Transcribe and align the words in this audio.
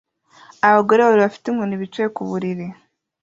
Abagore 0.67 0.99
babiri 1.01 1.21
bafite 1.25 1.45
inkoni 1.47 1.75
bicaye 1.81 2.07
ku 2.15 2.21
buriri 2.29 2.67